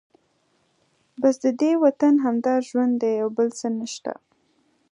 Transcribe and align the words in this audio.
بس 1.21 1.35
ددې 1.43 1.71
وطن 1.83 2.13
همدا 2.25 2.55
ژوند 2.67 2.93
دی 3.01 3.13
او 3.23 3.29
بل 3.37 3.47
څه 3.59 3.67
نشته. 3.79 4.13